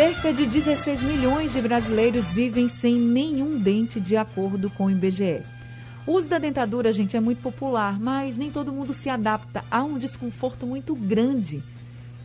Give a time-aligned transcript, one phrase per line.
[0.00, 5.42] Cerca de 16 milhões de brasileiros vivem sem nenhum dente, de acordo com o IBGE.
[6.06, 9.62] O uso da dentadura, gente, é muito popular, mas nem todo mundo se adapta.
[9.70, 11.62] Há um desconforto muito grande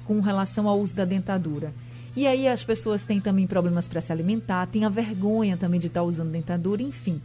[0.06, 1.74] com relação ao uso da dentadura.
[2.16, 5.88] E aí as pessoas têm também problemas para se alimentar, têm a vergonha também de
[5.88, 7.22] estar usando dentadura, enfim.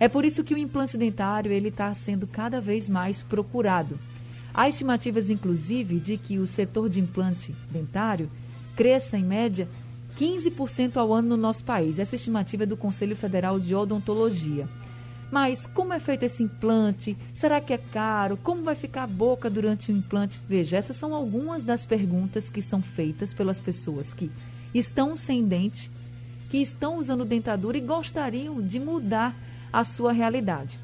[0.00, 3.96] É por isso que o implante dentário ele está sendo cada vez mais procurado.
[4.52, 8.28] Há estimativas, inclusive, de que o setor de implante dentário
[8.74, 9.68] cresça, em média,
[10.18, 11.98] 15% ao ano no nosso país.
[11.98, 14.68] Essa estimativa é do Conselho Federal de Odontologia.
[15.30, 17.16] Mas como é feito esse implante?
[17.34, 18.36] Será que é caro?
[18.36, 20.40] Como vai ficar a boca durante o implante?
[20.48, 24.30] Veja, essas são algumas das perguntas que são feitas pelas pessoas que
[24.72, 25.90] estão sem dente,
[26.50, 29.34] que estão usando dentadura e gostariam de mudar
[29.72, 30.78] a sua realidade.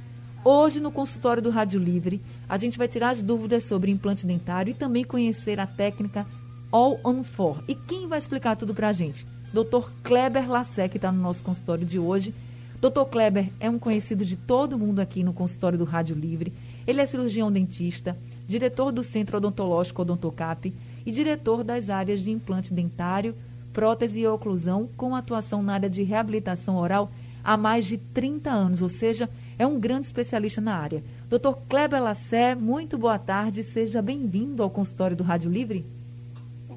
[0.44, 4.70] Hoje, no consultório do Rádio Livre, a gente vai tirar as dúvidas sobre implante dentário
[4.70, 6.26] e também conhecer a técnica
[6.70, 7.62] All on Four.
[7.66, 9.26] E quem vai explicar tudo para a gente?
[9.52, 9.90] Dr.
[10.02, 12.32] Kleber Lassé, que está no nosso consultório de hoje
[12.80, 13.04] Dr.
[13.10, 16.50] Kleber é um conhecido de todo mundo aqui no consultório do Rádio Livre.
[16.86, 20.72] Ele é cirurgião dentista, diretor do Centro Odontológico Odontocap
[21.04, 23.34] e diretor das áreas de implante dentário,
[23.70, 27.12] prótese e oclusão, com atuação na área de reabilitação oral
[27.44, 31.04] há mais de 30 anos, ou seja, é um grande especialista na área.
[31.28, 31.52] Dr.
[31.68, 35.84] Kleber Lassé, muito boa tarde, seja bem-vindo ao consultório do Rádio Livre.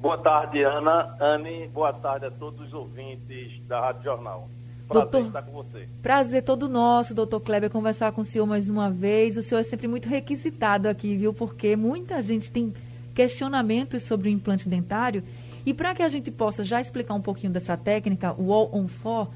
[0.04, 1.16] Boa tarde, Ana.
[1.18, 4.50] Anne, boa tarde a todos os ouvintes da Rádio Jornal.
[4.86, 5.88] Prazer doutor, estar com você.
[6.02, 9.38] Prazer todo nosso, doutor Kleber, conversar com o senhor mais uma vez.
[9.38, 11.32] O senhor é sempre muito requisitado aqui, viu?
[11.32, 12.74] Porque muita gente tem
[13.14, 15.22] questionamentos sobre o implante dentário.
[15.64, 18.86] E para que a gente possa já explicar um pouquinho dessa técnica, o All on
[18.86, 19.28] Four,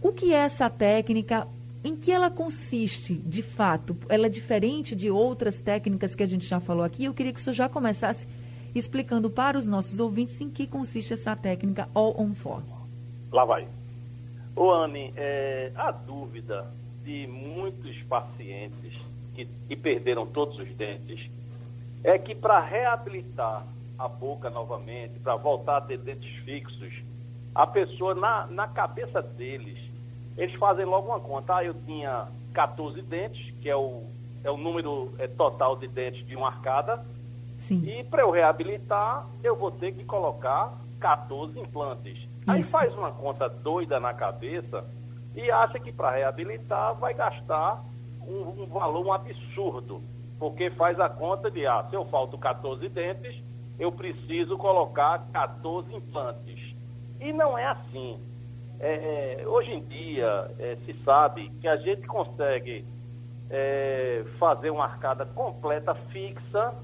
[0.00, 1.46] o que é essa técnica?
[1.84, 3.94] Em que ela consiste, de fato?
[4.08, 7.04] Ela é diferente de outras técnicas que a gente já falou aqui?
[7.04, 8.26] Eu queria que o senhor já começasse
[8.74, 12.62] explicando para os nossos ouvintes em que consiste essa técnica All on Four.
[13.30, 13.66] Lá vai.
[14.54, 16.70] Ô, Anne, é, a dúvida
[17.02, 18.94] de muitos pacientes
[19.34, 21.30] que, que perderam todos os dentes
[22.04, 23.66] é que para reabilitar
[23.98, 26.92] a boca novamente, para voltar a ter dentes fixos,
[27.54, 29.78] a pessoa, na, na cabeça deles,
[30.36, 31.56] eles fazem logo uma conta.
[31.56, 34.04] Ah, eu tinha 14 dentes, que é o,
[34.42, 37.04] é o número é, total de dentes de uma arcada.
[37.62, 37.84] Sim.
[37.86, 42.28] E para eu reabilitar, eu vou ter que colocar 14 implantes.
[42.46, 44.84] Aí faz uma conta doida na cabeça
[45.34, 47.84] e acha que para reabilitar vai gastar
[48.26, 50.02] um, um, valor um absurdo.
[50.40, 53.40] Porque faz a conta de, ah, se eu falto 14 dentes,
[53.78, 56.74] eu preciso colocar 14 implantes.
[57.20, 58.18] E não é assim.
[58.80, 62.84] É, é, hoje em dia, é, se sabe que a gente consegue
[63.48, 66.74] é, fazer uma arcada completa fixa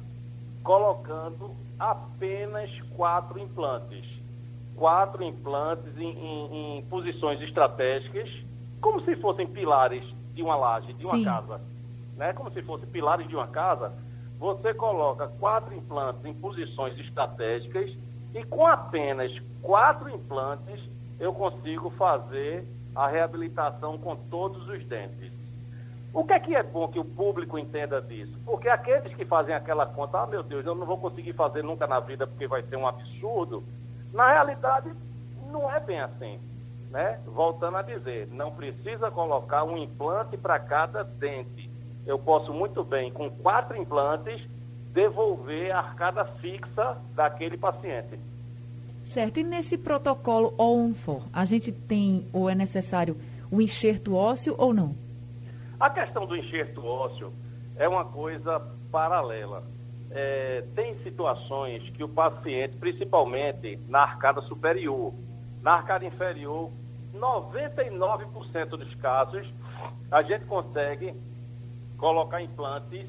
[0.63, 4.19] colocando apenas quatro implantes
[4.79, 8.31] quatro implantes em, em, em, posições estratégicas,
[8.81, 10.05] como se fossem pilares
[10.35, 11.25] de uma laje, de uma Sim.
[11.25, 11.61] casa.
[12.17, 12.33] Né?
[12.33, 13.93] Como se fossem pilares de uma casa,
[14.39, 17.91] você coloca quatro implantes em posições estratégicas
[18.35, 20.81] e com apenas quatro implantes
[21.19, 22.65] eu consigo fazer
[22.95, 25.33] a reabilitação com todos os dentes.
[26.13, 28.33] O que é que é bom que o público entenda disso?
[28.45, 31.87] Porque aqueles que fazem aquela conta, ah, meu Deus, eu não vou conseguir fazer nunca
[31.87, 33.63] na vida porque vai ser um absurdo,
[34.13, 34.91] na realidade,
[35.51, 36.41] não é bem assim.
[36.91, 37.21] Né?
[37.27, 41.71] Voltando a dizer, não precisa colocar um implante para cada dente.
[42.07, 44.43] Eu posso muito bem, com quatro implantes,
[44.93, 48.19] devolver a arcada fixa daquele paciente.
[49.05, 49.41] Certo.
[49.41, 53.17] E nesse protocolo ONFOR, a gente tem ou é necessário
[53.51, 54.95] o enxerto ósseo ou não?
[55.79, 57.33] A questão do enxerto ósseo
[57.77, 58.61] é uma coisa
[58.91, 59.63] paralela
[60.11, 65.13] é, tem situações que o paciente, principalmente na arcada superior,
[65.63, 66.71] na arcada inferior,
[67.15, 69.47] 99% dos casos,
[70.11, 71.15] a gente consegue
[71.97, 73.07] colocar implantes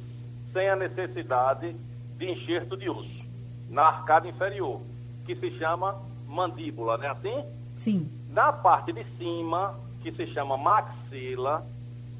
[0.52, 1.76] sem a necessidade
[2.18, 3.26] de enxerto de osso,
[3.70, 4.82] na arcada inferior,
[5.26, 7.46] que se chama mandíbula, não é assim?
[7.76, 8.10] Sim.
[8.30, 11.66] Na parte de cima, que se chama maxila,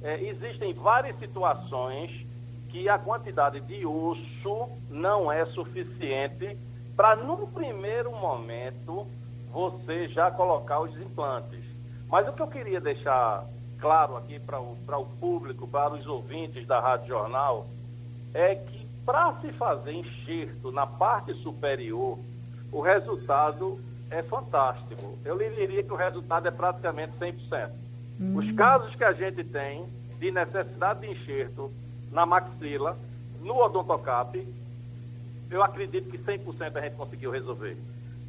[0.02, 2.26] é, existem várias situações
[2.70, 6.58] que a quantidade de osso não é suficiente
[6.96, 9.08] para, num primeiro momento,
[9.52, 11.64] você já colocar os implantes.
[12.08, 13.46] Mas o que eu queria deixar
[13.80, 17.68] claro aqui para o, o público, para os ouvintes da Rádio Jornal,
[18.34, 22.20] é que para se fazer enxerto na parte superior,
[22.72, 23.80] o resultado
[24.12, 25.18] é fantástico.
[25.26, 27.89] Eu lhe diria que o resultado é praticamente 100%.
[28.20, 28.36] Hum.
[28.36, 29.86] Os casos que a gente tem
[30.20, 31.72] de necessidade de enxerto
[32.12, 32.98] na maxila,
[33.42, 34.46] no odontocap,
[35.50, 37.78] eu acredito que 100% a gente conseguiu resolver.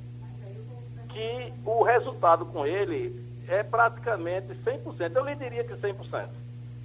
[1.08, 5.16] que o resultado com ele é praticamente 100%.
[5.16, 6.30] Eu lhe diria que 100%.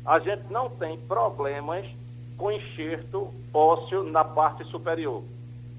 [0.04, 1.86] A gente não tem problemas
[2.36, 5.22] com enxerto ósseo na parte superior.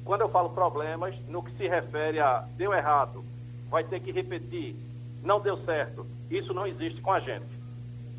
[0.05, 3.25] Quando eu falo problemas, no que se refere a deu errado,
[3.69, 4.75] vai ter que repetir,
[5.23, 7.45] não deu certo, isso não existe com a gente.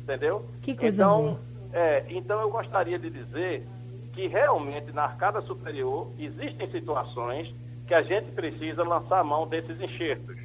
[0.03, 0.45] Entendeu?
[0.61, 1.39] Que coisa então.
[1.73, 3.65] É, então eu gostaria de dizer
[4.13, 7.53] que realmente na arcada superior existem situações
[7.87, 10.37] que a gente precisa lançar a mão desses enxertos.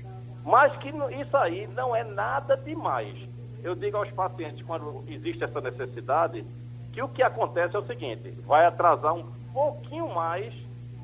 [0.44, 3.16] Mas que isso aí não é nada demais.
[3.62, 6.44] Eu digo aos pacientes, quando existe essa necessidade,
[6.92, 10.52] que o que acontece é o seguinte: vai atrasar um pouquinho mais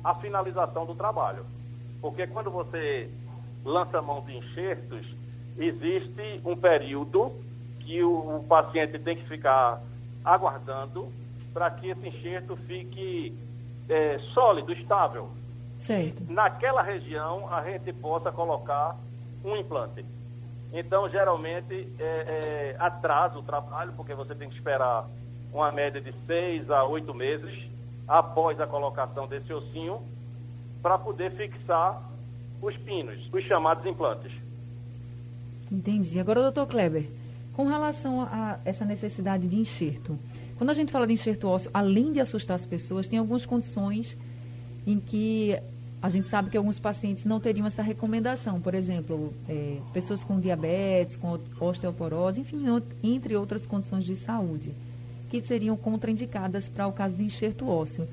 [0.03, 1.45] a finalização do trabalho.
[2.01, 3.09] Porque quando você
[3.63, 5.05] lança mão de enxertos,
[5.57, 7.31] existe um período
[7.79, 9.81] que o, o paciente tem que ficar
[10.23, 11.11] aguardando
[11.53, 13.35] para que esse enxerto fique
[13.87, 15.29] é, sólido, estável.
[15.77, 16.23] Certo.
[16.29, 18.97] Naquela região, a gente possa colocar
[19.43, 20.05] um implante.
[20.71, 25.07] Então, geralmente, é, é, atrasa o trabalho, porque você tem que esperar
[25.51, 27.67] uma média de seis a oito meses
[28.07, 30.01] após a colocação desse ossinho
[30.81, 32.01] para poder fixar
[32.61, 34.31] os pinos, os chamados implantes.
[35.71, 36.19] Entendi.
[36.19, 37.09] Agora, doutor Kleber,
[37.53, 40.17] com relação a essa necessidade de enxerto,
[40.57, 44.17] quando a gente fala de enxerto ósseo, além de assustar as pessoas, tem algumas condições
[44.85, 45.59] em que
[46.01, 48.61] a gente sabe que alguns pacientes não teriam essa recomendação.
[48.61, 52.63] Por exemplo, é, pessoas com diabetes, com osteoporose, enfim,
[53.03, 54.73] entre outras condições de saúde,
[55.29, 58.07] que seriam contraindicadas para o caso de enxerto ósseo.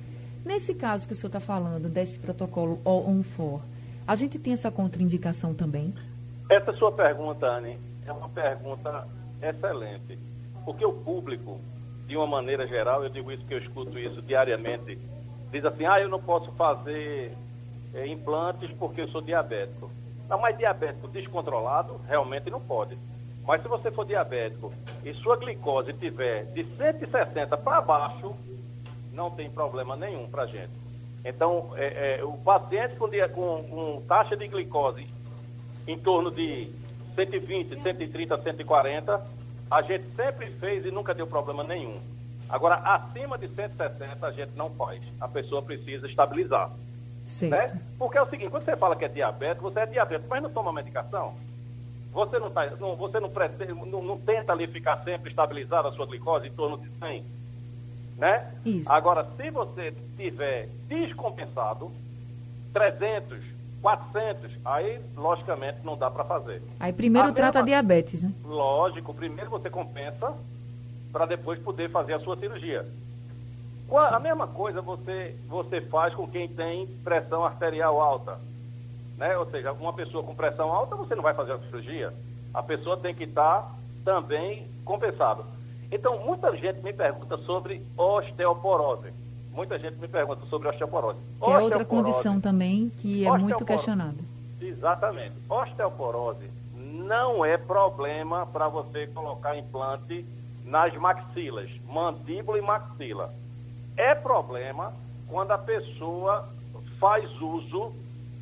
[0.44, 3.60] Nesse caso que o senhor está falando, desse protocolo O1FOR,
[4.06, 5.94] a gente tem essa contraindicação também?
[6.50, 9.06] Essa sua pergunta, Anne, é uma pergunta
[9.42, 10.18] excelente,
[10.64, 11.60] porque o público
[12.06, 14.96] de uma maneira geral, eu digo isso porque eu escuto isso diariamente,
[15.50, 17.32] diz assim, ah, eu não posso fazer
[17.94, 19.90] é, implantes porque eu sou diabético.
[20.28, 22.98] Não, mas diabético descontrolado, realmente não pode.
[23.46, 24.72] Mas se você for diabético
[25.04, 28.34] e sua glicose tiver de 160 para baixo,
[29.12, 30.72] não tem problema nenhum para gente.
[31.24, 35.06] Então, é, é, o paciente com, com, com taxa de glicose
[35.86, 36.70] em torno de
[37.14, 39.26] 120, 130, 140,
[39.70, 42.00] a gente sempre fez e nunca deu problema nenhum.
[42.48, 45.00] Agora, acima de 160, a gente não faz.
[45.20, 46.70] A pessoa precisa estabilizar.
[47.26, 47.48] Sim.
[47.48, 47.78] Né?
[47.98, 50.50] Porque é o seguinte, quando você fala que é diabético, você é diabético, mas não
[50.50, 51.34] toma medicação.
[52.12, 55.92] Você não, tá, não, você não, pretende, não, não tenta ali ficar sempre estabilizado a
[55.92, 57.24] sua glicose em torno de 100.
[58.16, 58.54] Né?
[58.64, 58.90] Isso.
[58.90, 61.92] Agora, se você tiver descompensado,
[62.72, 63.38] 300,
[63.82, 66.62] 400, aí logicamente não dá para fazer.
[66.80, 68.32] Aí primeiro a trata mesma, diabetes, né?
[68.44, 70.32] Lógico, primeiro você compensa
[71.12, 72.86] para depois poder fazer a sua cirurgia.
[73.90, 78.38] A mesma coisa você, você faz com quem tem pressão arterial alta.
[79.16, 79.36] Né?
[79.38, 82.12] Ou seja, uma pessoa com pressão alta, você não vai fazer a cirurgia.
[82.52, 83.74] A pessoa tem que estar
[84.04, 85.44] também compensado.
[85.90, 89.12] Então, muita gente me pergunta sobre osteoporose
[89.56, 91.18] muita gente me pergunta sobre osteoporose.
[91.18, 94.18] Que osteoporose, é outra condição também que é muito questionada.
[94.60, 95.34] Exatamente.
[95.48, 100.24] Osteoporose não é problema para você colocar implante
[100.64, 103.32] nas maxilas, mandíbula e maxila.
[103.96, 104.92] É problema
[105.28, 106.48] quando a pessoa
[106.98, 107.92] faz uso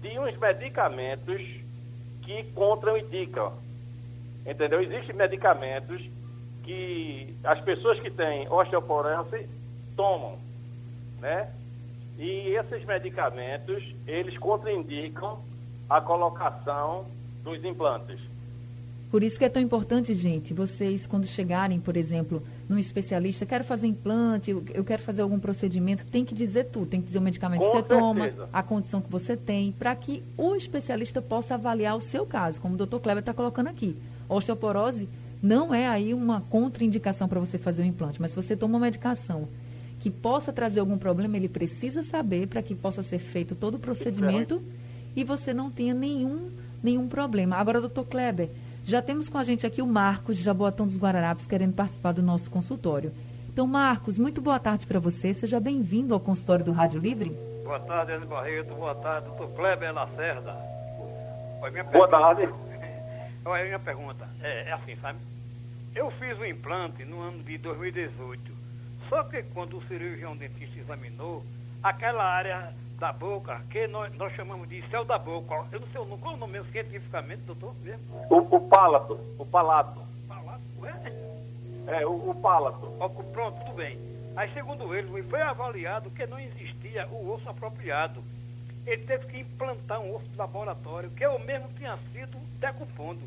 [0.00, 1.40] de uns medicamentos
[2.22, 3.52] que contraindicam.
[4.46, 4.82] Entendeu?
[4.82, 6.02] Existem medicamentos
[6.62, 9.48] que as pessoas que têm osteoporose
[9.96, 10.38] tomam,
[11.20, 11.50] né?
[12.18, 15.40] E esses medicamentos, eles contraindicam
[15.88, 17.06] a colocação
[17.42, 18.20] dos implantes.
[19.10, 23.62] Por isso que é tão importante, gente, vocês quando chegarem, por exemplo, num especialista, quero
[23.64, 27.22] fazer implante, eu quero fazer algum procedimento, tem que dizer tudo, tem que dizer o
[27.22, 28.00] medicamento Com que você certeza.
[28.00, 32.60] toma, a condição que você tem, para que o especialista possa avaliar o seu caso,
[32.60, 33.96] como o doutor Kleber está colocando aqui.
[34.28, 35.08] Osteoporose
[35.42, 38.86] não é aí uma contraindicação para você fazer o implante, mas se você toma uma
[38.86, 39.46] medicação
[40.00, 43.78] que possa trazer algum problema, ele precisa saber para que possa ser feito todo o
[43.78, 44.62] procedimento
[45.14, 46.50] e você não tenha nenhum,
[46.82, 47.56] nenhum problema.
[47.56, 48.48] Agora, doutor Kleber,
[48.84, 52.22] já temos com a gente aqui o Marcos de Jaboatão dos Guararapes querendo participar do
[52.22, 53.12] nosso consultório.
[53.48, 55.32] Então, Marcos, muito boa tarde para você.
[55.32, 57.30] Seja bem-vindo ao consultório do Rádio Livre.
[57.64, 58.74] Boa tarde, Ana Barreto.
[58.74, 60.54] Boa tarde, doutor Kleber Lacerda.
[61.92, 62.52] Boa tarde.
[63.46, 65.18] Olha, minha pergunta é, é assim, sabe?
[65.94, 68.52] Eu fiz o implante no ano de 2018.
[69.08, 71.42] Só que quando o cirurgião dentista examinou,
[71.82, 76.18] aquela área da boca, que nós, nós chamamos de céu da boca, eu não sei
[76.18, 77.74] qual é o nome mesmo cientificamente, doutor?
[78.30, 80.00] O, o palato, o palato.
[80.28, 82.00] Palato, é?
[82.00, 82.86] É, o, o palato.
[83.32, 83.98] Pronto, tudo bem.
[84.36, 88.22] Aí, segundo ele, foi avaliado que não existia o osso apropriado.
[88.86, 93.22] Ele teve que implantar um osso de laboratório, que eu mesmo tinha sido decompondo.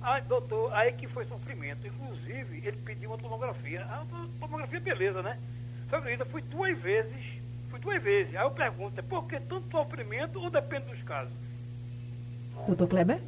[0.00, 1.86] Aí, doutor, aí que foi sofrimento.
[1.86, 3.84] Inclusive, ele pediu uma tomografia.
[3.84, 4.04] A
[4.40, 5.38] tomografia, beleza, né?
[5.88, 7.41] Só que ainda fui duas vezes,
[7.72, 8.36] fui duas vezes.
[8.36, 11.32] Aí eu pergunto, é por que tanto sofrimento ou depende dos casos?
[12.66, 13.20] Doutor Kleber?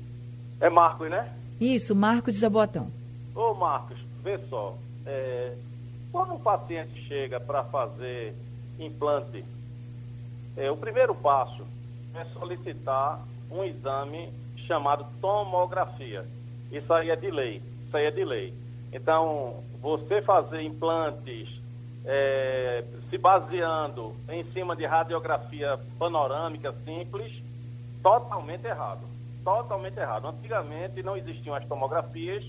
[0.61, 1.35] É Marcos, né?
[1.59, 2.91] Isso, Marcos de Jaboatão.
[3.35, 4.77] Ô Marcos, vê só.
[5.07, 5.57] É,
[6.13, 8.35] quando um paciente chega para fazer
[8.79, 9.45] implante,
[10.57, 11.67] é, o primeiro passo
[12.15, 13.21] é solicitar
[13.51, 14.31] um exame
[14.67, 16.25] chamado tomografia.
[16.71, 17.63] Isso aí é de lei.
[17.87, 18.55] Isso aí é de lei.
[18.93, 21.49] Então, você fazer implantes
[22.04, 27.32] é, se baseando em cima de radiografia panorâmica simples,
[28.02, 29.06] totalmente errado.
[29.42, 30.28] Totalmente errado.
[30.28, 32.44] Antigamente não existiam as tomografias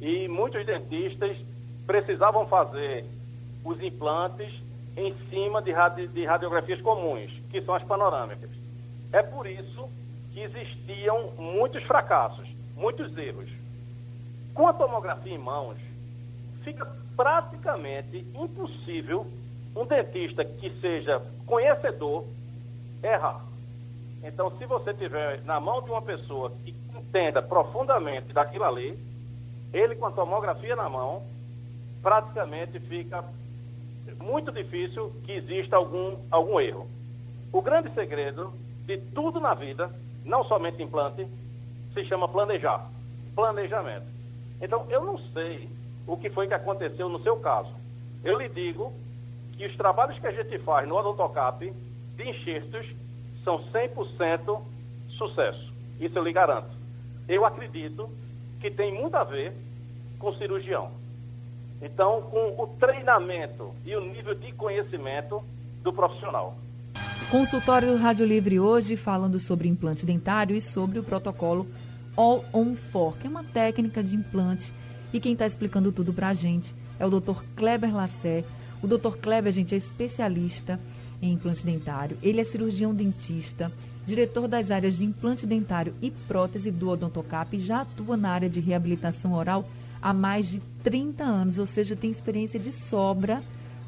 [0.00, 1.36] e muitos dentistas
[1.86, 3.04] precisavam fazer
[3.64, 4.52] os implantes
[4.96, 8.50] em cima de, radi de radiografias comuns, que são as panorâmicas.
[9.12, 9.88] É por isso
[10.32, 12.48] que existiam muitos fracassos
[12.82, 13.48] muitos erros.
[14.54, 15.78] Com a tomografia em mãos,
[16.64, 16.84] fica
[17.16, 19.26] praticamente impossível
[19.74, 22.24] um dentista que seja conhecedor
[23.02, 23.44] errar.
[24.22, 28.98] Então, se você tiver na mão de uma pessoa que entenda profundamente daquilo ali,
[29.72, 31.22] ele com a tomografia na mão,
[32.02, 33.24] praticamente fica
[34.20, 36.86] muito difícil que exista algum, algum erro.
[37.52, 38.52] O grande segredo
[38.86, 39.90] de tudo na vida,
[40.24, 41.26] não somente implante,
[41.92, 42.90] se chama planejar.
[43.34, 44.06] Planejamento.
[44.60, 45.68] Então, eu não sei
[46.06, 47.72] o que foi que aconteceu no seu caso.
[48.24, 48.92] Eu lhe digo
[49.56, 51.72] que os trabalhos que a gente faz no odontocap
[52.16, 52.86] de enxertos
[53.44, 54.60] são 100%
[55.10, 55.72] sucesso.
[56.00, 56.70] Isso eu lhe garanto.
[57.28, 58.08] Eu acredito
[58.60, 59.52] que tem muito a ver
[60.18, 60.90] com cirurgião.
[61.80, 65.42] Então, com o treinamento e o nível de conhecimento
[65.82, 66.56] do profissional.
[67.30, 71.66] Consultório do Rádio Livre hoje falando sobre implante dentário e sobre o protocolo
[72.16, 74.72] All On 4, que é uma técnica de implante.
[75.12, 77.42] E quem está explicando tudo para a gente é o Dr.
[77.54, 78.44] Kleber Lassé.
[78.82, 79.16] O Dr.
[79.20, 80.80] Kleber, gente, é especialista
[81.20, 82.16] em implante dentário.
[82.22, 83.70] Ele é cirurgião dentista,
[84.04, 88.48] diretor das áreas de implante dentário e prótese do Odontocap e já atua na área
[88.48, 89.68] de reabilitação oral
[90.00, 93.42] há mais de 30 anos, ou seja, tem experiência de sobra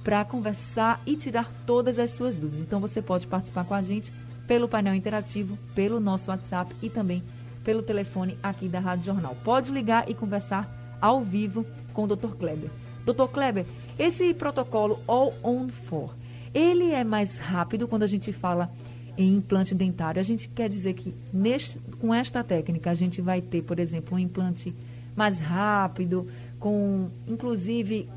[0.04, 2.60] para conversar e tirar todas as suas dúvidas.
[2.60, 4.12] Então você pode participar com a gente
[4.46, 7.22] pelo painel interativo, pelo nosso WhatsApp e também
[7.64, 9.34] pelo telefone aqui da Rádio Jornal.
[9.42, 12.34] Pode ligar e conversar ao vivo com o Dr.
[12.38, 12.70] Kleber.
[13.04, 13.26] Dr.
[13.30, 13.66] Kleber,
[13.98, 16.16] esse protocolo All On 4,
[16.54, 18.70] ele é mais rápido quando a gente fala
[19.18, 20.18] em implante dentário.
[20.18, 24.16] A gente quer dizer que neste, com esta técnica a gente vai ter, por exemplo,
[24.16, 24.74] um implante
[25.14, 26.26] mais rápido,
[26.58, 28.08] com inclusive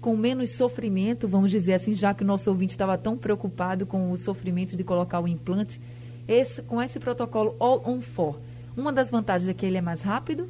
[0.00, 4.10] com menos sofrimento, vamos dizer assim, já que o nosso ouvinte estava tão preocupado com
[4.10, 5.80] o sofrimento de colocar o implante.
[6.26, 8.40] Esse, com esse protocolo All On 4,
[8.76, 10.48] uma das vantagens é que ele é mais rápido?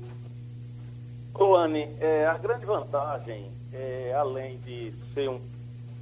[1.37, 5.38] Coane, é, a grande vantagem, é, além de ser um,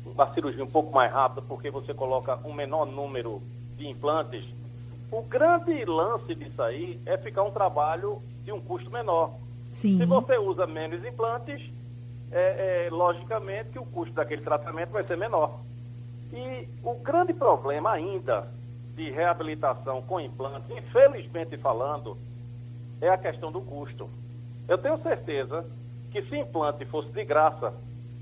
[0.06, 3.42] uma cirurgia um pouco mais rápida, porque você coloca um menor número
[3.76, 4.44] de implantes,
[5.10, 9.34] o grande lance disso aí é ficar um trabalho de um custo menor.
[9.72, 9.98] Sim.
[9.98, 11.60] Se você usa menos implantes,
[12.30, 15.58] é, é, logicamente que o custo daquele tratamento vai ser menor.
[16.32, 18.48] E o grande problema ainda
[18.94, 22.16] de reabilitação com implantes, infelizmente falando,
[23.00, 24.08] é a questão do custo.
[24.68, 25.64] Eu tenho certeza
[26.11, 27.75] que se implante fosse de graça,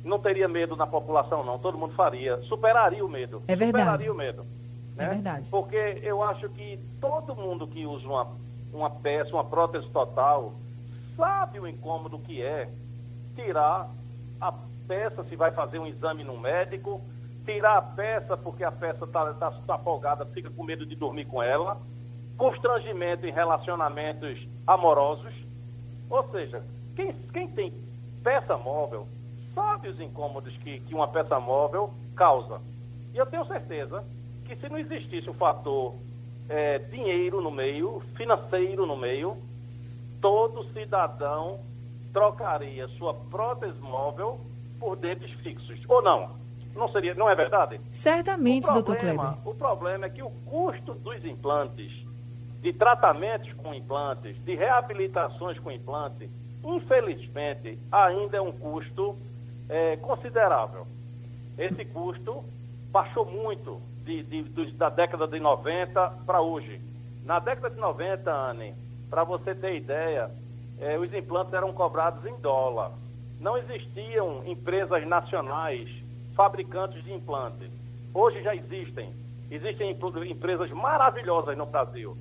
[0.04, 1.58] não teria medo na população, não.
[1.58, 2.38] Todo mundo faria.
[2.42, 3.42] Superaria o medo.
[3.46, 3.84] É verdade.
[3.84, 4.46] Superaria o medo.
[4.96, 5.04] É né?
[5.04, 5.50] É verdade.
[5.50, 8.26] Porque eu acho que todo mundo que usa uma,
[8.72, 10.54] uma peça, uma prótese total,
[11.16, 12.68] sabe o incômodo que é
[13.34, 13.88] tirar
[14.40, 14.52] a
[14.88, 17.00] peça se vai fazer um exame no médico,
[17.44, 21.26] tirar a peça porque a peça está tá, tá folgada, fica com medo de dormir
[21.26, 21.80] com ela,
[22.36, 25.32] constrangimento em relacionamentos amorosos.
[26.12, 26.62] Ou seja,
[26.94, 27.72] quem, quem tem
[28.22, 29.08] peça móvel
[29.54, 32.60] sabe os incômodos que, que uma peça móvel causa.
[33.14, 34.04] E eu tenho certeza
[34.44, 35.94] que se não existisse o fator
[36.50, 39.38] é, dinheiro no meio, financeiro no meio,
[40.20, 41.60] todo cidadão
[42.12, 44.38] trocaria sua prótese móvel
[44.78, 45.80] por dentes fixos.
[45.88, 46.36] Ou não?
[46.74, 47.80] Não seria, não é verdade?
[47.90, 49.48] Certamente, doutor Kleber.
[49.48, 52.01] O problema é que o custo dos implantes,
[52.62, 56.30] de tratamentos com implantes, de reabilitações com implantes,
[56.64, 59.16] infelizmente, ainda é um custo
[59.68, 60.86] é, considerável.
[61.58, 62.44] Esse custo
[62.92, 66.80] baixou muito de, de, de, da década de 90 para hoje.
[67.24, 68.74] Na década de 90, Anne,
[69.10, 70.30] para você ter ideia,
[70.80, 72.92] é, os implantes eram cobrados em dólar.
[73.40, 75.88] Não existiam empresas nacionais
[76.36, 77.70] fabricantes de implantes.
[78.14, 79.12] Hoje já existem.
[79.50, 79.98] Existem
[80.30, 82.16] empresas maravilhosas no Brasil.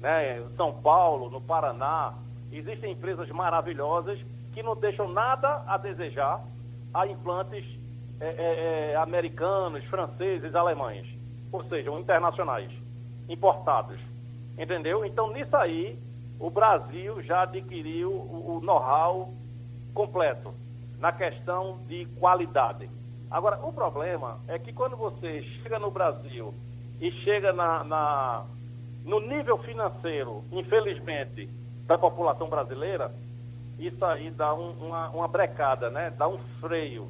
[0.00, 0.42] Né?
[0.56, 2.14] São Paulo, no Paraná.
[2.52, 4.18] Existem empresas maravilhosas
[4.52, 6.42] que não deixam nada a desejar
[6.94, 7.64] a implantes
[8.20, 11.06] é, é, americanos, franceses, alemães.
[11.52, 12.70] Ou seja, internacionais,
[13.28, 13.98] importados.
[14.58, 15.04] Entendeu?
[15.04, 15.98] Então, nisso aí,
[16.38, 19.32] o Brasil já adquiriu o, o know-how
[19.94, 20.54] completo
[20.98, 22.88] na questão de qualidade.
[23.30, 26.54] Agora, o problema é que quando você chega no Brasil
[27.00, 28.46] e chega na, na
[29.06, 31.48] no nível financeiro, infelizmente,
[31.86, 33.14] da população brasileira,
[33.78, 36.12] isso aí dá um, uma, uma brecada, né?
[36.18, 37.08] Dá um freio.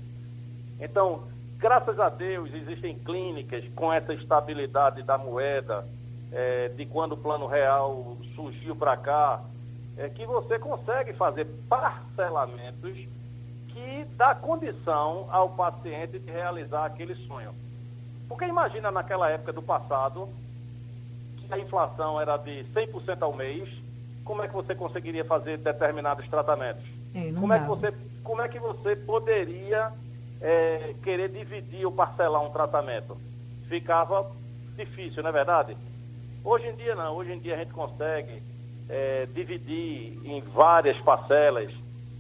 [0.79, 5.89] Então, graças a Deus, existem clínicas com essa estabilidade da moeda,
[6.31, 9.43] é, de quando o plano real surgiu para cá,
[9.97, 12.95] é que você consegue fazer parcelamentos
[13.69, 17.55] que dá condição ao paciente de realizar aquele sonho.
[18.29, 20.29] Porque imagina naquela época do passado,
[21.47, 23.69] que a inflação era de 100% ao mês,
[24.25, 26.85] como é que você conseguiria fazer determinados tratamentos?
[27.15, 29.93] É, como, é que você, como é que você poderia
[30.41, 33.17] é, querer dividir ou parcelar um tratamento?
[33.69, 34.31] Ficava
[34.77, 35.77] difícil, não é verdade?
[36.45, 38.43] Hoje em dia não, hoje em dia a gente consegue
[38.89, 41.73] é, dividir em várias parcelas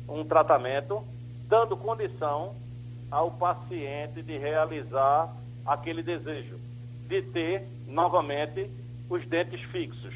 [0.08, 1.04] um tratamento,
[1.48, 2.54] dando condição
[3.10, 5.34] ao paciente de realizar
[5.64, 6.58] aquele desejo,
[7.08, 8.70] de ter novamente
[9.08, 10.14] os dentes fixos.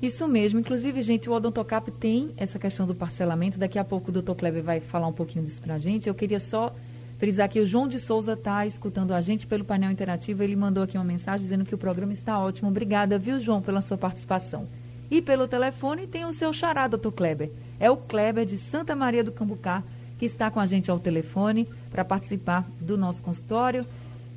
[0.00, 0.60] Isso mesmo.
[0.60, 3.58] Inclusive, gente, o Odontocap tem essa questão do parcelamento.
[3.58, 6.08] Daqui a pouco o doutor Kleber vai falar um pouquinho disso para a gente.
[6.08, 6.74] Eu queria só
[7.18, 10.42] frisar que o João de Souza está escutando a gente pelo painel interativo.
[10.42, 12.68] Ele mandou aqui uma mensagem dizendo que o programa está ótimo.
[12.68, 14.68] Obrigada, viu, João, pela sua participação.
[15.10, 17.50] E pelo telefone tem o seu xará, doutor Kleber.
[17.80, 19.82] É o Kleber de Santa Maria do Cambucá,
[20.18, 23.86] que está com a gente ao telefone para participar do nosso consultório.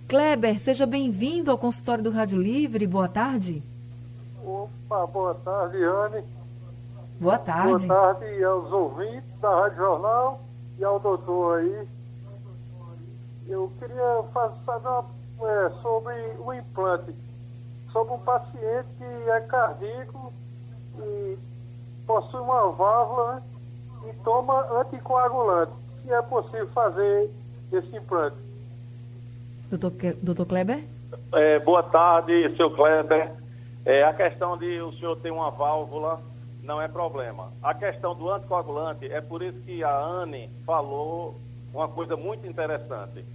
[0.07, 2.87] Kleber, seja bem-vindo ao consultório do Rádio Livre.
[2.87, 3.61] Boa tarde.
[4.41, 6.23] Opa, boa tarde, Anne.
[7.19, 7.85] Boa tarde.
[7.85, 10.39] Boa tarde aos ouvintes da Rádio Jornal
[10.79, 11.87] e ao doutor aí.
[13.49, 15.05] Eu queria fazer uma,
[15.41, 17.13] é, sobre o implante,
[17.91, 20.31] sobre um paciente que é cardíaco
[20.99, 21.37] e
[22.05, 23.41] possui uma válvula né,
[24.09, 25.73] e toma anticoagulante.
[26.01, 27.29] Se é possível fazer
[27.73, 28.46] esse implante.
[29.69, 29.91] Doutor,
[30.23, 30.81] doutor Kleber?
[31.33, 33.33] É, boa tarde, seu Kleber.
[33.83, 36.21] É, a questão de o senhor ter uma válvula
[36.63, 37.51] não é problema.
[37.61, 41.35] A questão do anticoagulante é por isso que a Anne falou
[41.73, 43.25] uma coisa muito interessante.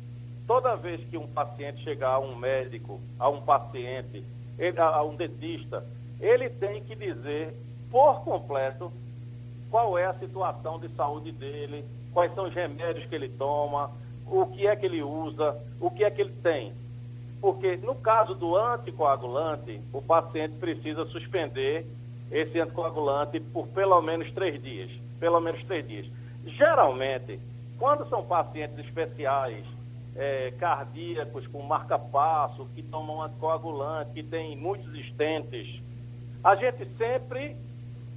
[0.46, 4.24] Toda vez que um paciente chegar a um médico, a um paciente,
[4.78, 5.84] a um dentista,
[6.18, 7.54] ele tem que dizer
[7.90, 8.90] por completo
[9.70, 13.90] qual é a situação de saúde dele, quais são os remédios que ele toma,
[14.26, 16.72] o que é que ele usa, o que é que ele tem.
[17.40, 21.86] Porque no caso do anticoagulante, o paciente precisa suspender
[22.30, 24.90] esse anticoagulante por pelo menos três dias.
[25.18, 26.06] Pelo menos três dias.
[26.44, 27.40] Geralmente,
[27.78, 29.64] quando são pacientes especiais,
[30.14, 35.82] é, cardíacos com marca-passo, que tomam anticoagulante, que têm muitos estentes,
[36.44, 37.56] a gente sempre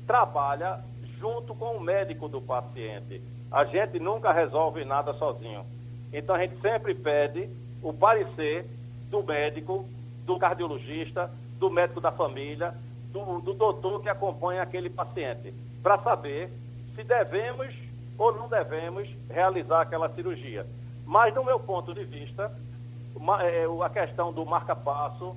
[0.05, 0.83] trabalha
[1.19, 3.21] junto com o médico do paciente.
[3.51, 5.65] A gente nunca resolve nada sozinho.
[6.17, 7.49] Então a gente sempre pede
[7.83, 8.65] o parecer
[9.11, 9.85] do médico,
[10.25, 12.73] do cardiologista, do médico da família,
[13.11, 16.49] do, do doutor que acompanha aquele paciente, para saber
[16.95, 17.75] se devemos
[18.17, 20.65] ou não devemos realizar aquela cirurgia.
[21.05, 22.49] Mas, do meu ponto de vista,
[23.41, 25.35] é, a questão do marca-passo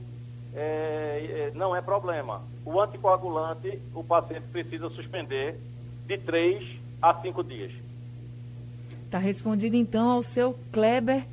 [0.54, 2.40] é, é, não é problema.
[2.64, 5.58] O anticoagulante, o paciente precisa suspender
[6.06, 6.64] de 3
[7.02, 7.87] a 5 dias.
[9.08, 11.24] Está respondido, então, ao seu Kleber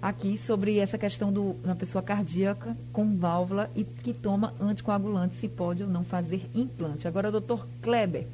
[0.00, 5.48] aqui sobre essa questão do, uma pessoa cardíaca com válvula e que toma anticoagulante, se
[5.48, 7.08] pode ou não fazer implante.
[7.08, 8.28] Agora, doutor Kleber,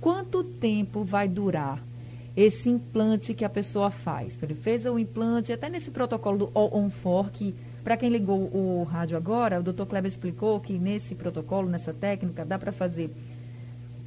[0.00, 1.78] quanto tempo vai durar
[2.34, 4.38] esse implante que a pessoa faz?
[4.40, 9.18] Ele fez o implante, até nesse protocolo do On-For, que para quem ligou o rádio
[9.18, 13.10] agora, o doutor Kleber explicou que nesse protocolo, nessa técnica, dá para fazer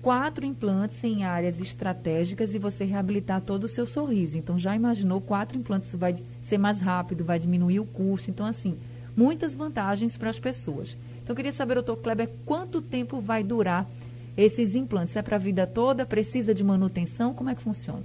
[0.02, 4.38] quatro implantes em áreas estratégicas e você reabilitar todo o seu sorriso.
[4.38, 8.30] Então, já imaginou quatro implantes, vai ser mais rápido, vai diminuir o custo.
[8.30, 8.78] Então, assim,
[9.16, 10.98] muitas vantagens para as pessoas.
[11.22, 13.88] Então, eu queria saber, doutor Kleber, quanto tempo vai durar
[14.36, 15.16] esses implantes?
[15.16, 16.06] É para a vida toda?
[16.06, 17.34] Precisa de manutenção?
[17.34, 18.04] Como é que funciona?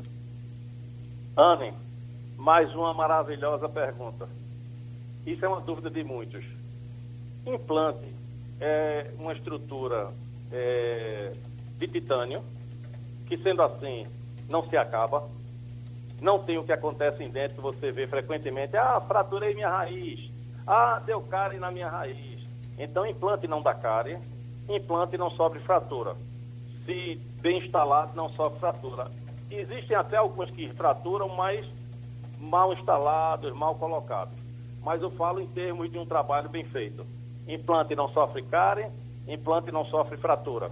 [1.36, 1.72] Anne,
[2.36, 4.28] mais uma maravilhosa pergunta.
[5.26, 6.44] Isso é uma dúvida de muitos.
[7.46, 8.06] Implante
[8.60, 10.12] é uma estrutura
[10.52, 11.32] é,
[11.78, 12.42] de titânio,
[13.26, 14.06] que sendo assim,
[14.48, 15.28] não se acaba.
[16.20, 20.30] Não tem o que acontece em dentro, você vê frequentemente, ah, fraturei minha raiz,
[20.66, 22.40] ah, deu cárie na minha raiz.
[22.78, 24.18] Então, implante não dá cárie,
[24.68, 26.16] implante não sofre fratura.
[26.84, 29.10] Se bem instalado, não sofre fratura.
[29.50, 31.66] Existem até alguns que fraturam, mas
[32.38, 34.46] mal instalados, mal colocados
[34.86, 37.04] mas eu falo em termos de um trabalho bem feito.
[37.48, 38.86] Implante não sofre cárie,
[39.26, 40.70] implante não sofre fratura.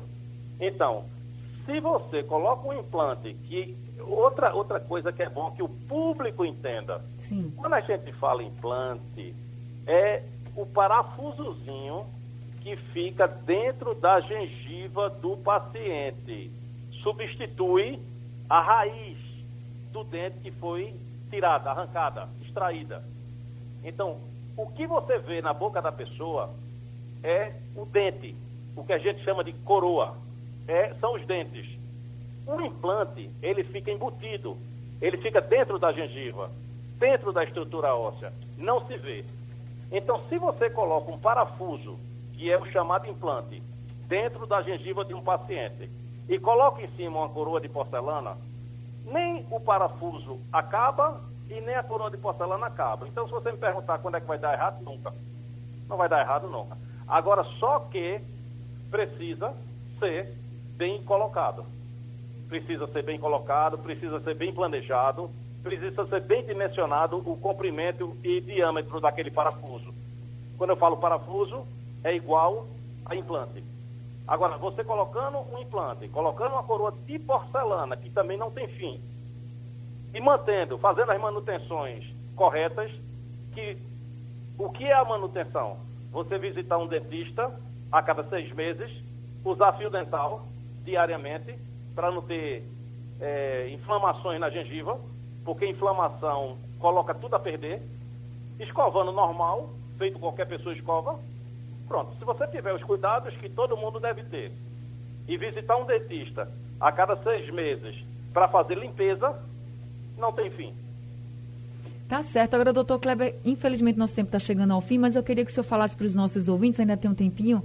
[0.60, 1.04] Então,
[1.64, 6.44] se você coloca um implante que outra outra coisa que é bom que o público
[6.44, 7.02] entenda.
[7.18, 7.52] Sim.
[7.56, 9.34] Quando a gente fala implante,
[9.86, 10.22] é
[10.56, 12.06] o parafusozinho
[12.60, 16.50] que fica dentro da gengiva do paciente.
[17.02, 18.00] Substitui
[18.48, 19.18] a raiz
[19.92, 20.94] do dente que foi
[21.30, 23.04] tirada, arrancada, extraída.
[23.82, 24.18] Então,
[24.56, 26.50] o que você vê na boca da pessoa
[27.22, 28.34] é o dente,
[28.76, 30.16] o que a gente chama de coroa,
[30.66, 31.66] é, são os dentes.
[32.46, 34.56] O implante, ele fica embutido,
[35.00, 36.50] ele fica dentro da gengiva,
[36.98, 39.24] dentro da estrutura óssea, não se vê.
[39.90, 41.98] Então, se você coloca um parafuso,
[42.34, 43.62] que é o chamado implante,
[44.08, 45.88] dentro da gengiva de um paciente,
[46.28, 48.36] e coloca em cima uma coroa de porcelana,
[49.04, 53.06] nem o parafuso acaba e nem a coroa de porcelana acaba.
[53.06, 55.12] Então, se você me perguntar quando é que vai dar errado, nunca.
[55.88, 56.76] Não vai dar errado nunca.
[57.06, 58.20] Agora, só que
[58.90, 59.54] precisa
[59.98, 60.34] ser
[60.76, 61.64] bem colocado.
[62.48, 65.30] Precisa ser bem colocado, precisa ser bem planejado,
[65.62, 69.94] precisa ser bem dimensionado o comprimento e diâmetro daquele parafuso.
[70.58, 71.66] Quando eu falo parafuso,
[72.02, 72.66] é igual
[73.06, 73.64] a implante.
[74.26, 79.00] Agora, você colocando um implante, colocando uma coroa de porcelana, que também não tem fim,
[80.14, 82.04] e mantendo, fazendo as manutenções
[82.36, 82.90] corretas,
[83.52, 83.76] que
[84.56, 85.78] o que é a manutenção?
[86.12, 87.52] Você visitar um dentista
[87.90, 88.90] a cada seis meses,
[89.44, 90.46] usar fio dental
[90.84, 91.54] diariamente
[91.94, 92.64] para não ter
[93.20, 94.98] é, inflamações na gengiva,
[95.44, 97.82] porque inflamação coloca tudo a perder.
[98.58, 101.18] Escovando normal, feito qualquer pessoa escova.
[101.88, 104.52] Pronto, se você tiver os cuidados que todo mundo deve ter
[105.26, 107.96] e visitar um dentista a cada seis meses
[108.32, 109.38] para fazer limpeza,
[110.16, 110.74] não tem fim.
[112.08, 112.54] Tá certo.
[112.54, 115.54] Agora, doutor Kleber, infelizmente nosso tempo está chegando ao fim, mas eu queria que o
[115.54, 117.62] senhor falasse para os nossos ouvintes, ainda tem um tempinho,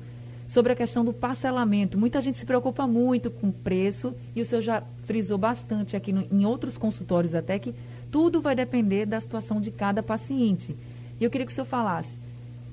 [0.49, 1.95] sobre a questão do parcelamento.
[1.95, 6.11] Muita gente se preocupa muito com o preço e o senhor já frisou bastante aqui
[6.11, 7.75] no, em outros consultórios até que
[8.09, 10.75] tudo vai depender da situação de cada paciente.
[11.19, 12.17] E eu queria que o senhor falasse,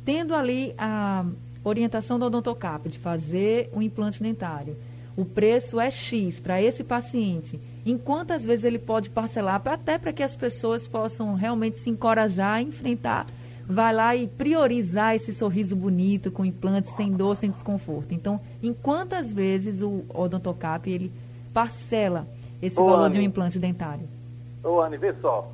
[0.07, 1.27] tendo ali a
[1.63, 4.75] orientação do odontocap de fazer um implante dentário,
[5.15, 10.15] o preço é X para esse paciente, em quantas vezes ele pode parcelar, até para
[10.15, 13.27] que as pessoas possam realmente se encorajar a enfrentar,
[13.69, 18.15] vai lá e priorizar esse sorriso bonito com implante, sem dor, sem desconforto.
[18.15, 21.13] Então, em quantas vezes o odontocap ele
[21.53, 22.27] parcela
[22.63, 24.09] esse Ô, valor Anny, de um implante dentário?
[24.63, 25.51] Ô, Anne, vê só,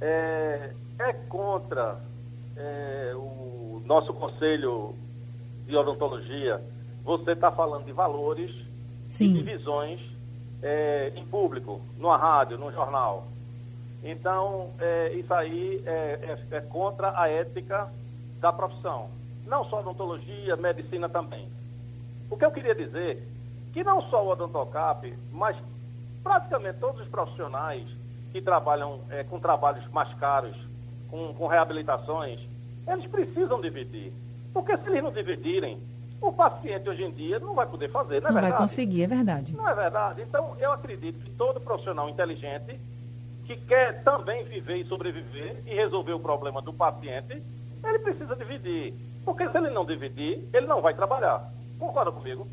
[0.00, 2.00] é, é contra
[2.56, 4.94] é, o nosso conselho
[5.66, 6.60] de odontologia
[7.04, 8.50] você está falando de valores
[9.08, 9.32] Sim.
[9.32, 10.00] divisões
[10.62, 13.26] é, em público, numa rádio, num jornal.
[14.02, 17.88] Então, é, isso aí é, é, é, contra a ética
[18.40, 19.10] da profissão.
[19.46, 21.48] Não só odontologia, medicina também.
[22.30, 23.22] O que eu queria dizer
[23.72, 25.56] que não só o odontocap, mas
[26.22, 27.86] praticamente todos os profissionais
[28.32, 30.56] que trabalham é, com trabalhos mais caros,
[31.10, 32.40] com, com reabilitações,
[32.86, 34.12] eles precisam dividir.
[34.52, 35.78] Porque se eles não dividirem,
[36.20, 38.52] o paciente hoje em dia não vai poder fazer, não é não verdade?
[38.52, 39.56] vai conseguir, é verdade.
[39.56, 40.22] Não é verdade?
[40.22, 42.78] Então, eu acredito que todo profissional inteligente
[43.50, 47.42] que quer também viver e sobreviver e resolver o problema do paciente,
[47.82, 48.94] ele precisa dividir.
[49.24, 51.52] Porque se ele não dividir, ele não vai trabalhar.
[51.76, 52.46] Concorda comigo?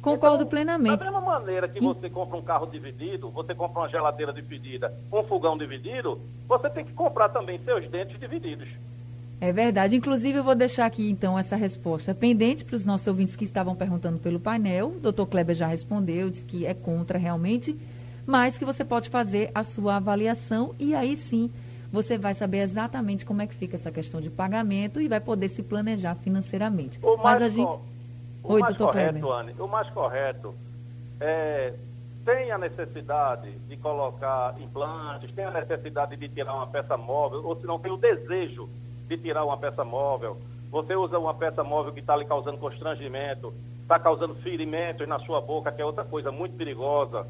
[0.00, 0.98] Concordo então, plenamente.
[0.98, 5.24] Da mesma maneira que você compra um carro dividido, você compra uma geladeira dividida, um
[5.24, 8.68] fogão dividido, você tem que comprar também seus dentes divididos.
[9.40, 9.96] É verdade.
[9.96, 13.74] Inclusive, eu vou deixar aqui, então, essa resposta pendente para os nossos ouvintes que estavam
[13.74, 14.92] perguntando pelo painel.
[14.96, 17.76] O doutor Kleber já respondeu, disse que é contra realmente,
[18.30, 21.50] mas que você pode fazer a sua avaliação e aí sim
[21.92, 25.48] você vai saber exatamente como é que fica essa questão de pagamento e vai poder
[25.48, 27.00] se planejar financeiramente.
[27.02, 27.76] O mas a gente.
[28.44, 29.32] O Oi, mais doutor correto, Kleber.
[29.32, 30.54] Anne, o mais correto
[31.20, 31.74] é
[32.24, 37.56] tem a necessidade de colocar implantes, tem a necessidade de tirar uma peça móvel, ou
[37.56, 38.68] se não tem o desejo
[39.08, 40.36] de tirar uma peça móvel,
[40.70, 45.40] você usa uma peça móvel que está lhe causando constrangimento, está causando ferimentos na sua
[45.40, 47.26] boca, que é outra coisa muito perigosa.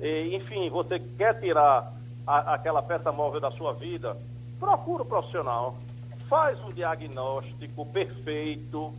[0.00, 1.92] E, enfim, você quer tirar
[2.26, 4.16] a, aquela peça móvel da sua vida,
[4.58, 5.76] procura o um profissional,
[6.28, 8.92] faz um diagnóstico perfeito,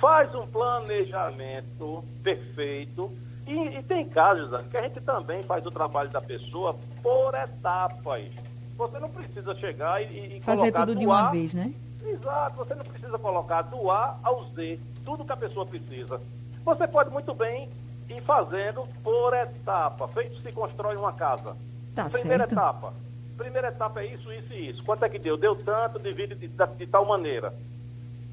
[0.00, 3.10] faz um planejamento perfeito.
[3.46, 8.30] E, e tem casos que a gente também faz o trabalho da pessoa por etapas.
[8.76, 11.72] Você não precisa chegar e, e Fazer tudo do de uma vez, né?
[12.04, 16.20] Exato, você não precisa colocar do A ao Z, tudo que a pessoa precisa.
[16.64, 17.68] Você pode muito bem
[18.16, 20.08] ir fazendo por etapa.
[20.08, 21.56] Feito se constrói uma casa.
[21.94, 22.52] Tá Primeira certo.
[22.52, 22.92] etapa.
[23.36, 24.84] Primeira etapa é isso, isso e isso.
[24.84, 25.36] Quanto é que deu?
[25.36, 27.54] Deu tanto, divide de, de, de tal maneira.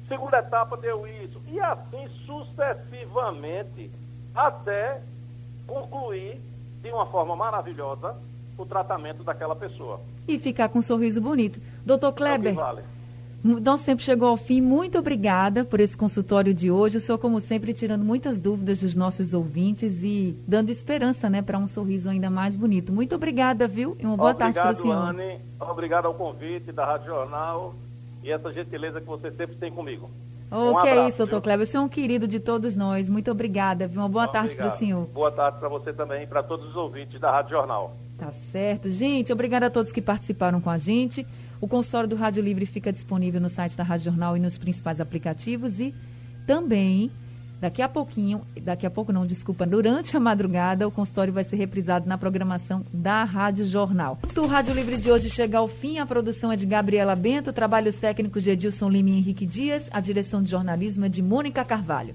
[0.08, 1.40] Segunda etapa deu isso.
[1.48, 3.90] E assim sucessivamente,
[4.34, 5.00] até
[5.66, 6.40] concluir
[6.82, 8.16] de uma forma maravilhosa
[8.56, 10.00] o tratamento daquela pessoa.
[10.26, 11.60] E ficar com um sorriso bonito.
[11.84, 12.82] Doutor Kleber, é vale.
[13.42, 14.60] Nosso tempo chegou ao fim.
[14.60, 16.98] Muito obrigada por esse consultório de hoje.
[16.98, 21.58] O senhor, como sempre, tirando muitas dúvidas dos nossos ouvintes e dando esperança né, para
[21.58, 22.92] um sorriso ainda mais bonito.
[22.92, 23.96] Muito obrigada, viu?
[23.98, 25.08] E uma boa Obrigado, tarde para o senhor.
[25.08, 25.40] Anne.
[25.58, 27.74] Obrigado ao convite da Rádio Jornal
[28.22, 30.10] e essa gentileza que você sempre tem comigo.
[30.52, 31.42] Oh, um que abraço, é isso, doutor viu?
[31.42, 31.66] Kleber.
[31.66, 33.08] Você é um querido de todos nós.
[33.08, 33.86] Muito obrigada.
[33.86, 34.02] Viu?
[34.02, 34.78] Uma boa tarde para o Obrigado.
[34.78, 35.06] senhor.
[35.06, 37.94] Boa tarde para você também e para todos os ouvintes da Rádio Jornal.
[38.18, 38.90] Tá certo.
[38.90, 41.24] Gente, obrigada a todos que participaram com a gente.
[41.60, 45.00] O consultório do Rádio Livre fica disponível no site da Rádio Jornal e nos principais
[45.00, 45.94] aplicativos e
[46.46, 47.10] também
[47.60, 51.56] daqui a pouquinho, daqui a pouco não, desculpa, durante a madrugada o consultório vai ser
[51.56, 54.18] reprisado na programação da Rádio Jornal.
[54.34, 57.96] O Rádio Livre de hoje chega ao fim, a produção é de Gabriela Bento, trabalhos
[57.96, 62.14] técnicos de Edilson Lima e Henrique Dias, a direção de jornalismo é de Mônica Carvalho.